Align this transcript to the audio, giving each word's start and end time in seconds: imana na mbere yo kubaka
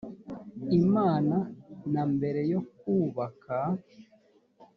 imana 0.79 1.35
na 1.93 2.03
mbere 2.13 2.41
yo 2.51 2.61
kubaka 2.77 3.55